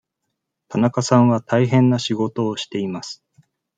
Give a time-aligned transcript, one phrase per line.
[0.67, 3.23] 田中さんは大変な仕事をしています。